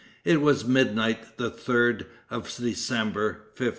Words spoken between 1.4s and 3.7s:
3d of December, 1533.